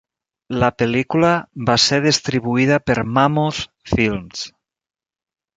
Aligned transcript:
La 0.61 0.69
pel·lícula 0.81 1.33
va 1.69 1.75
ser 1.83 1.99
distribuïda 2.07 2.81
per 2.87 2.97
Mammoth 3.19 3.63
Films. 3.93 4.45